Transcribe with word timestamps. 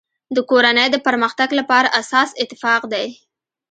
د 0.35 0.37
کورنی 0.49 0.87
د 0.91 0.95
پرمختګ 1.07 1.49
لپاره 1.59 1.93
اساس 2.01 2.29
اتفاق 2.43 2.81
دی. 2.93 3.07